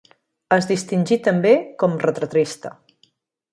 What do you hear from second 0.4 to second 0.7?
Es